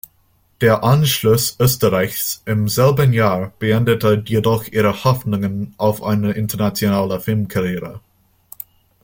[0.61, 7.99] Der „Anschluss“ Österreichs im selben Jahr beendete jedoch ihre Hoffnungen auf eine internationale Filmkarriere.